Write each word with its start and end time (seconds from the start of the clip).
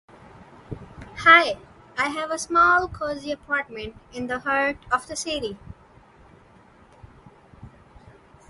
I 1.23 1.59
have 1.95 2.31
a 2.31 2.39
small 2.39 2.87
cozy 2.87 3.31
apartment 3.31 3.93
in 4.11 4.25
the 4.25 4.39
heart 4.39 4.77
of 4.91 5.05
the 5.07 5.15
city. 5.15 5.59